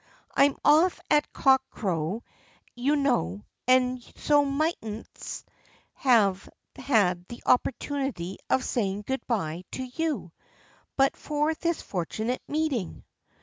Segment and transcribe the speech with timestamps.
[0.33, 2.23] "I'm off at cock crow,
[2.73, 5.43] you know, and so mightn't
[5.93, 10.31] have had the opportunity of saying good bye to you,
[10.95, 13.03] but for this fortunate meeting."